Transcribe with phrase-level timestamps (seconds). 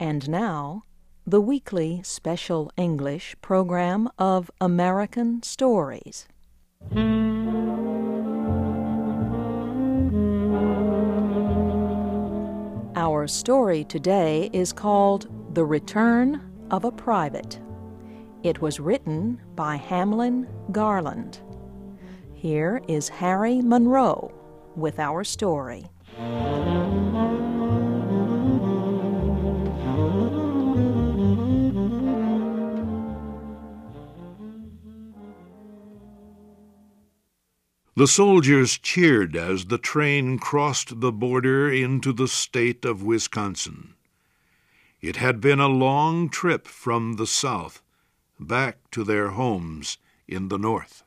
[0.00, 0.84] And now,
[1.26, 6.26] the weekly special English program of American Stories.
[12.96, 17.60] Our story today is called The Return of a Private.
[18.42, 21.40] It was written by Hamlin Garland.
[22.32, 24.32] Here is Harry Monroe
[24.76, 25.84] with our story.
[38.00, 43.92] The soldiers cheered as the train crossed the border into the state of Wisconsin.
[45.02, 47.82] It had been a long trip from the south
[48.38, 51.02] back to their homes in the north.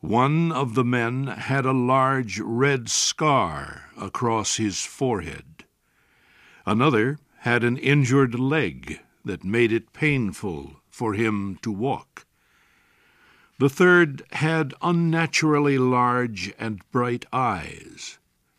[0.00, 5.64] One of the men had a large red scar across his forehead.
[6.66, 12.26] Another had an injured leg that made it painful for him to walk.
[13.62, 18.18] The third had unnaturally large and bright eyes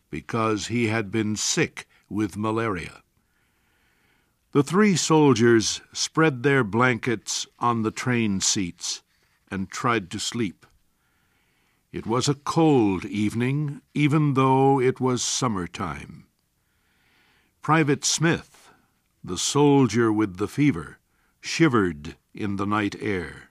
[0.10, 3.04] because he had been sick with malaria.
[4.54, 9.04] The three soldiers spread their blankets on the train seats
[9.52, 10.66] and tried to sleep.
[11.92, 16.28] It was a cold evening, even though it was summer time.
[17.62, 18.70] Private Smith,
[19.22, 21.00] the soldier with the fever,
[21.42, 23.50] shivered in the night air.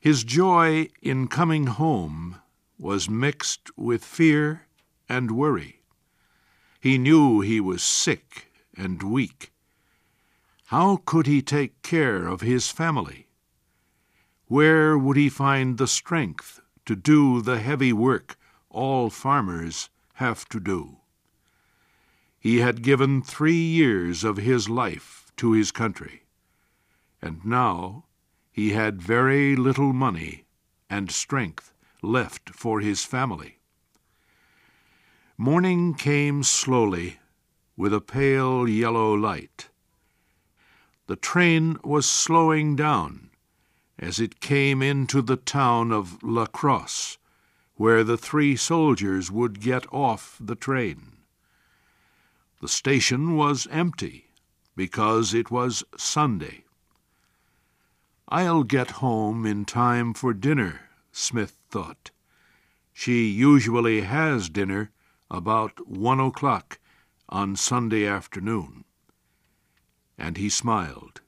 [0.00, 2.36] His joy in coming home
[2.78, 4.66] was mixed with fear
[5.08, 5.80] and worry.
[6.80, 9.52] He knew he was sick and weak.
[10.66, 13.26] How could he take care of his family?
[14.46, 18.38] Where would he find the strength to do the heavy work
[18.70, 20.98] all farmers have to do?
[22.38, 26.22] He had given three years of his life to his country,
[27.20, 28.04] and now
[28.58, 30.44] he had very little money
[30.90, 33.60] and strength left for his family.
[35.36, 37.20] Morning came slowly
[37.76, 39.68] with a pale yellow light.
[41.06, 43.30] The train was slowing down
[43.96, 47.16] as it came into the town of La Crosse,
[47.76, 51.18] where the three soldiers would get off the train.
[52.60, 54.32] The station was empty
[54.74, 56.64] because it was Sunday.
[58.30, 60.80] I'll get home in time for dinner,
[61.12, 62.10] Smith thought.
[62.92, 64.90] She usually has dinner
[65.30, 66.78] about one o'clock
[67.30, 68.84] on Sunday afternoon.
[70.18, 71.22] And he smiled.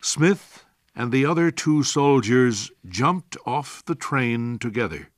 [0.00, 0.64] Smith
[0.96, 5.10] and the other two soldiers jumped off the train together.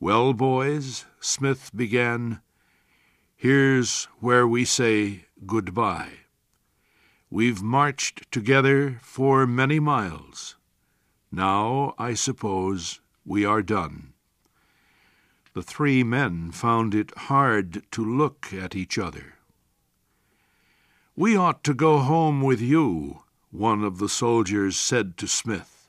[0.00, 2.40] Well, boys, Smith began,
[3.36, 6.20] here's where we say goodbye.
[7.32, 10.56] We've marched together for many miles.
[11.30, 14.14] Now, I suppose, we are done.
[15.54, 19.34] The three men found it hard to look at each other.
[21.14, 25.88] We ought to go home with you, one of the soldiers said to Smith.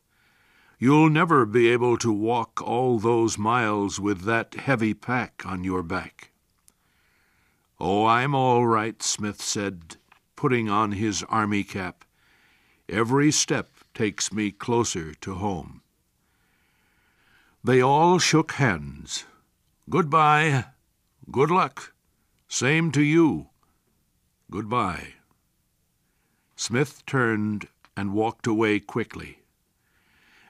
[0.78, 5.82] You'll never be able to walk all those miles with that heavy pack on your
[5.82, 6.30] back.
[7.80, 9.98] Oh, I'm all right, Smith said
[10.42, 12.04] putting on his army cap.
[12.90, 15.84] Every step takes me closer to home.
[17.64, 19.26] They all shook hands.
[19.88, 20.66] Goodbye.
[21.30, 21.94] Good luck.
[22.48, 23.50] Same to you.
[24.50, 25.14] Goodbye.
[26.56, 29.44] Smith turned and walked away quickly.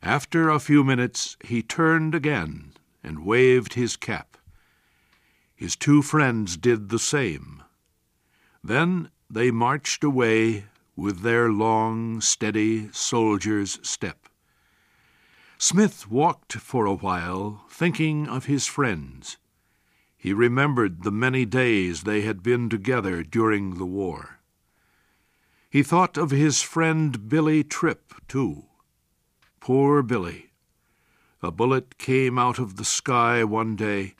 [0.01, 2.71] After a few minutes, he turned again
[3.03, 4.37] and waved his cap.
[5.53, 7.61] His two friends did the same.
[8.63, 10.65] Then they marched away
[10.95, 14.27] with their long, steady soldier's step.
[15.57, 19.37] Smith walked for a while, thinking of his friends.
[20.17, 24.39] He remembered the many days they had been together during the war.
[25.69, 28.65] He thought of his friend Billy Tripp, too.
[29.61, 30.51] Poor Billy.
[31.41, 34.15] A bullet came out of the sky one day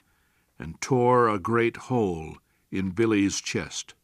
[0.58, 2.38] and tore a great hole
[2.70, 3.94] in Billy's chest.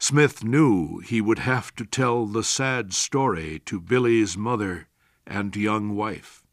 [0.00, 4.86] Smith knew he would have to tell the sad story to Billy's mother
[5.26, 6.44] and young wife.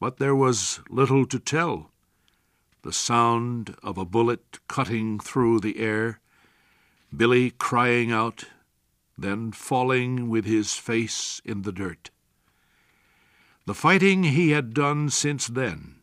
[0.00, 1.92] But there was little to tell.
[2.82, 6.18] The sound of a bullet cutting through the air,
[7.14, 8.46] Billy crying out,
[9.18, 12.10] then falling with his face in the dirt.
[13.66, 15.96] The fighting he had done since then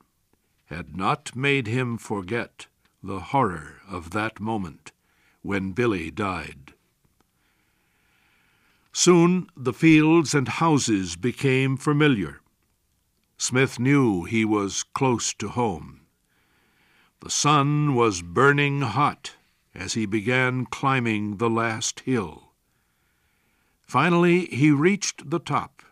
[0.65, 2.67] had not made him forget
[3.01, 4.91] the horror of that moment
[5.43, 6.73] when Billy died.
[8.91, 12.41] Soon the fields and houses became familiar.
[13.37, 16.01] Smith knew he was close to home.
[17.19, 19.35] The sun was burning hot
[19.75, 22.53] as he began climbing the last hill.
[23.81, 25.83] Finally, he reached the top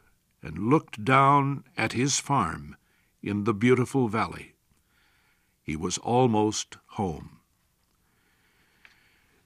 [0.41, 2.75] and looked down at his farm
[3.21, 4.53] in the beautiful valley.
[5.61, 7.40] He was almost home.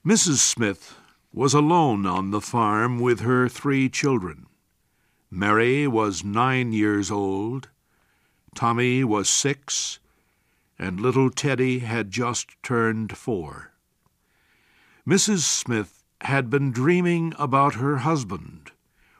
[0.06, 0.36] Mrs.
[0.36, 1.00] Smith
[1.32, 4.46] was alone on the farm with her three children.
[5.32, 7.70] Mary was nine years old,
[8.54, 9.98] Tommy was six,
[10.78, 13.72] and little Teddy had just turned four.
[15.04, 15.40] Mrs.
[15.40, 18.70] Smith had been dreaming about her husband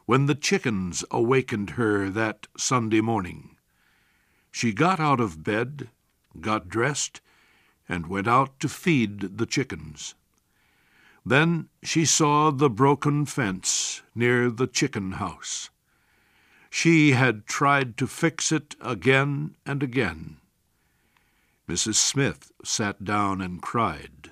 [0.04, 3.56] when the chickens awakened her that Sunday morning.
[4.52, 5.90] She got out of bed,
[6.40, 7.20] got dressed,
[7.88, 10.14] and went out to feed the chickens.
[11.28, 15.70] Then she saw the broken fence near the chicken house.
[16.70, 20.36] She had tried to fix it again and again.
[21.68, 21.96] Mrs.
[21.96, 24.30] Smith sat down and cried.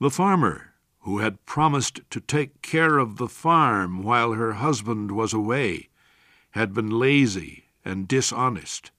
[0.00, 5.34] The farmer, who had promised to take care of the farm while her husband was
[5.34, 5.90] away,
[6.52, 8.92] had been lazy and dishonest.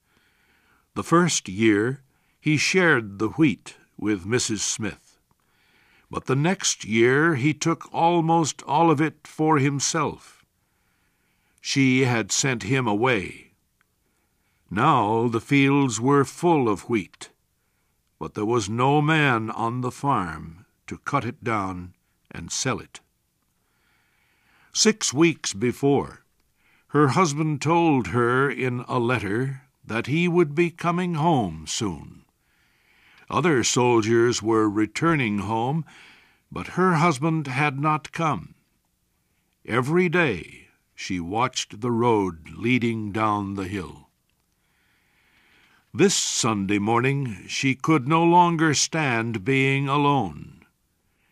[0.94, 2.02] The first year
[2.40, 4.60] he shared the wheat with Mrs.
[4.60, 5.09] Smith.
[6.10, 10.44] But the next year he took almost all of it for himself.
[11.60, 13.52] She had sent him away.
[14.70, 17.30] Now the fields were full of wheat,
[18.18, 21.94] but there was no man on the farm to cut it down
[22.30, 23.00] and sell it.
[24.72, 26.24] Six weeks before,
[26.88, 32.24] her husband told her in a letter that he would be coming home soon.
[33.30, 35.84] Other soldiers were returning home,
[36.50, 38.56] but her husband had not come.
[39.64, 40.66] Every day
[40.96, 44.08] she watched the road leading down the hill.
[45.94, 50.66] This Sunday morning she could no longer stand being alone.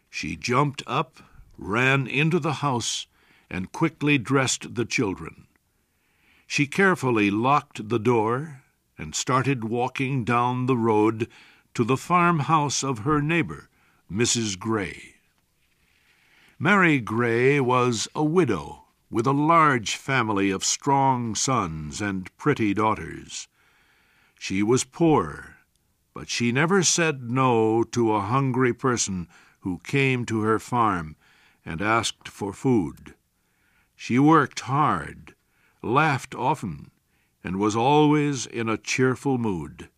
[0.08, 1.20] She jumped up,
[1.56, 3.08] ran into the house,
[3.50, 5.48] and quickly dressed the children.
[6.46, 8.62] She carefully locked the door
[8.96, 11.28] and started walking down the road
[11.74, 13.68] to the farmhouse of her neighbor,
[14.10, 14.58] Mrs.
[14.58, 15.14] Gray.
[16.58, 23.48] Mary Gray was a widow with a large family of strong sons and pretty daughters.
[24.38, 25.56] She was poor,
[26.14, 29.28] but she never said no to a hungry person
[29.60, 31.16] who came to her farm
[31.64, 33.14] and asked for food.
[33.94, 35.34] She worked hard,
[35.82, 36.90] laughed often,
[37.44, 39.88] and was always in a cheerful mood.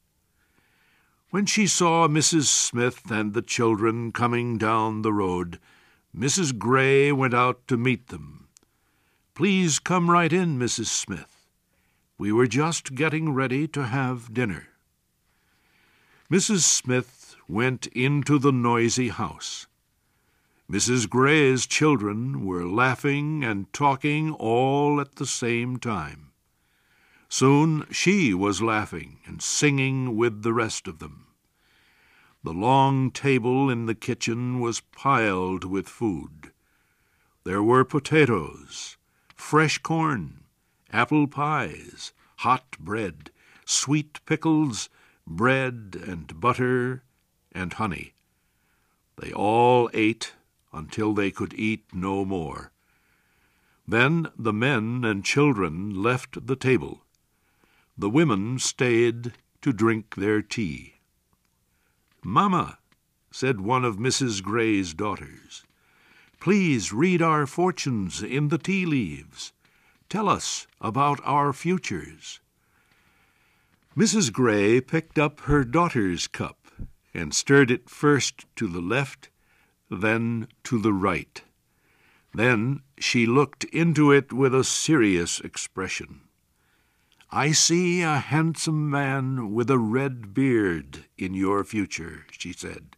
[1.30, 2.46] When she saw Mrs.
[2.46, 5.60] Smith and the children coming down the road,
[6.16, 6.58] Mrs.
[6.58, 8.48] Gray went out to meet them.
[9.34, 10.86] Please come right in, Mrs.
[10.86, 11.46] Smith.
[12.18, 14.70] We were just getting ready to have dinner.
[16.28, 16.62] Mrs.
[16.62, 19.68] Smith went into the noisy house.
[20.68, 21.08] Mrs.
[21.08, 26.29] Gray's children were laughing and talking all at the same time.
[27.32, 31.28] Soon she was laughing and singing with the rest of them.
[32.42, 36.50] The long table in the kitchen was piled with food.
[37.44, 38.96] There were potatoes,
[39.36, 40.42] fresh corn,
[40.92, 43.30] apple pies, hot bread,
[43.64, 44.88] sweet pickles,
[45.24, 47.04] bread and butter
[47.52, 48.14] and honey.
[49.16, 50.34] They all ate
[50.72, 52.72] until they could eat no more.
[53.86, 57.04] Then the men and children left the table
[58.00, 60.94] the women stayed to drink their tea.
[62.24, 62.78] Mamma,
[63.30, 64.42] said one of Mrs.
[64.42, 65.64] Gray's daughters,
[66.40, 69.52] please read our fortunes in the tea leaves.
[70.08, 72.40] Tell us about our futures.
[73.94, 74.32] Mrs.
[74.32, 76.68] Gray picked up her daughter's cup
[77.12, 79.28] and stirred it first to the left,
[79.90, 81.42] then to the right.
[82.32, 86.22] Then she looked into it with a serious expression.
[87.32, 92.96] I see a handsome man with a red beard in your future, she said.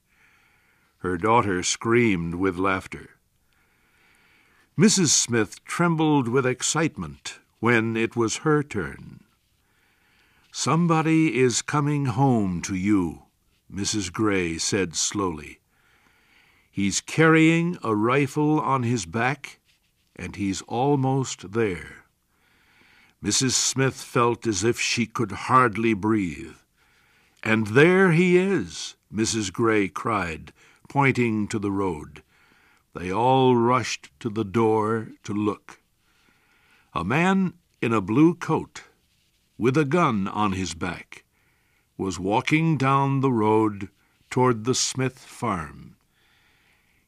[0.98, 3.10] Her daughter screamed with laughter.
[4.78, 5.08] Mrs.
[5.08, 9.22] Smith trembled with excitement when it was her turn.
[10.50, 13.24] Somebody is coming home to you,
[13.70, 14.10] Mrs.
[14.10, 15.60] Gray said slowly.
[16.70, 19.58] He's carrying a rifle on his back,
[20.16, 22.01] and he's almost there.
[23.22, 23.52] Mrs.
[23.52, 26.56] Smith felt as if she could hardly breathe.
[27.44, 29.52] And there he is, Mrs.
[29.52, 30.52] Gray cried,
[30.88, 32.22] pointing to the road.
[32.94, 35.80] They all rushed to the door to look.
[36.94, 38.82] A man in a blue coat,
[39.56, 41.24] with a gun on his back,
[41.96, 43.88] was walking down the road
[44.30, 45.96] toward the Smith farm.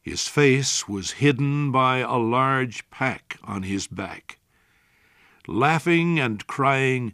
[0.01, 4.39] His face was hidden by a large pack on his back.
[5.47, 7.13] Laughing and crying,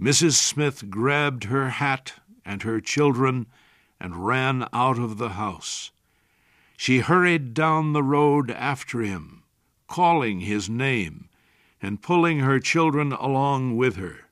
[0.00, 0.32] Mrs.
[0.32, 3.46] Smith grabbed her hat and her children
[4.00, 5.90] and ran out of the house.
[6.76, 9.42] She hurried down the road after him,
[9.86, 11.28] calling his name
[11.80, 14.26] and pulling her children along with her.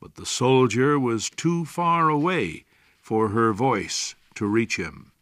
[0.00, 2.64] But the soldier was too far away
[3.00, 5.12] for her voice to reach him.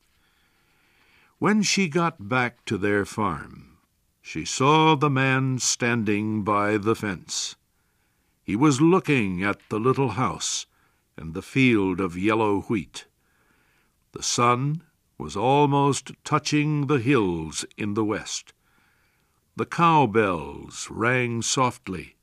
[1.38, 3.75] When she got back to their farm,
[4.26, 7.54] she saw the man standing by the fence.
[8.42, 10.66] He was looking at the little house
[11.16, 13.06] and the field of yellow wheat.
[14.10, 14.82] The sun
[15.16, 18.52] was almost touching the hills in the west.
[19.54, 22.16] The cow bells rang softly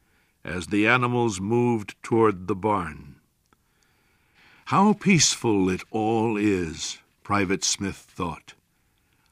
[0.43, 3.15] as the animals moved toward the barn.
[4.65, 8.55] How peaceful it all is, Private Smith thought.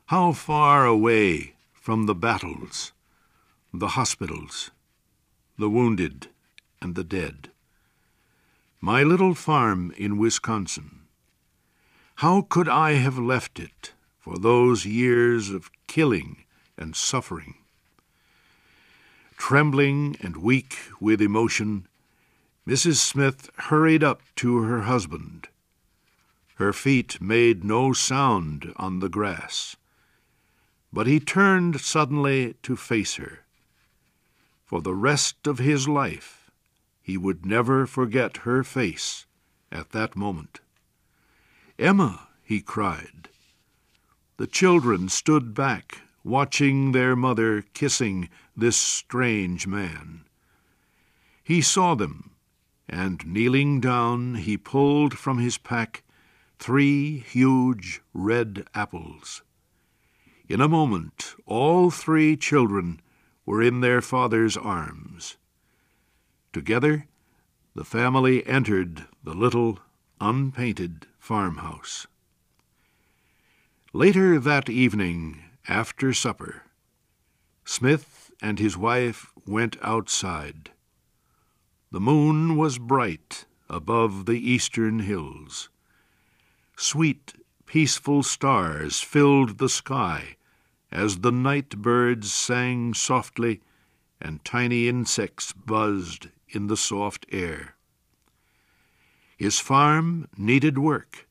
[0.06, 2.92] How far away from the battles,
[3.74, 4.70] the hospitals,
[5.58, 6.28] the wounded,
[6.80, 7.50] and the dead.
[8.80, 11.08] My little farm in Wisconsin.
[12.18, 16.44] How could I have left it for those years of killing
[16.78, 17.56] and suffering?
[19.36, 21.88] Trembling and weak with emotion,
[22.68, 22.98] Mrs.
[22.98, 25.48] Smith hurried up to her husband.
[26.58, 29.76] Her feet made no sound on the grass,
[30.94, 33.40] but he turned suddenly to face her.
[34.66, 36.52] For the rest of his life,
[37.02, 39.26] he would never forget her face
[39.72, 40.60] at that moment.
[41.80, 43.30] Emma, he cried.
[44.38, 50.26] The children stood back, watching their mother kissing this strange man.
[51.44, 52.32] He saw them,
[52.88, 56.04] and kneeling down, he pulled from his pack
[56.60, 59.42] three huge red apples.
[60.51, 63.00] In a moment, all three children
[63.46, 65.38] were in their father's arms.
[66.51, 67.08] Together,
[67.74, 69.79] the family entered the little,
[70.20, 72.05] unpainted farmhouse.
[73.93, 76.63] Later that evening, after supper,
[77.63, 80.72] Smith and his wife went outside.
[81.93, 85.70] The moon was bright above the eastern hills.
[86.75, 90.36] Sweet, peaceful stars filled the sky
[90.92, 93.62] as the night birds sang softly
[94.20, 97.76] and tiny insects buzzed in the soft air.
[99.38, 101.28] His farm needed work.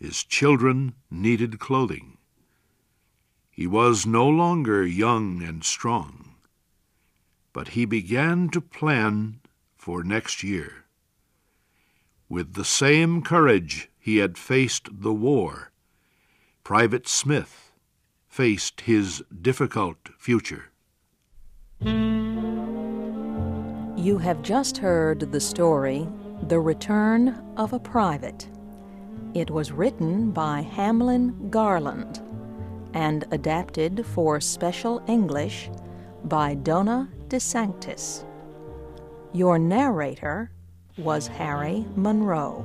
[0.00, 2.16] His children needed clothing.
[3.50, 6.34] He was no longer young and strong,
[7.52, 9.40] but he began to plan
[9.76, 10.84] for next year.
[12.28, 15.70] With the same courage he had faced the war,
[16.64, 17.71] Private Smith
[18.32, 20.70] faced his difficult future.
[23.94, 26.08] You have just heard the story,
[26.48, 28.48] The Return of a Private.
[29.34, 32.22] It was written by Hamlin Garland
[32.94, 35.68] and adapted for special English
[36.24, 38.24] by Donna DeSanctis.
[39.34, 40.50] Your narrator
[40.96, 42.64] was Harry Monroe.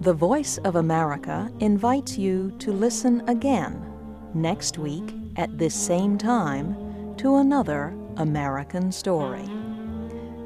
[0.00, 3.90] The Voice of America invites you to listen again
[4.34, 9.48] next week at this same time to another American story.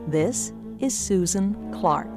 [0.08, 2.10] This is Susan Clark.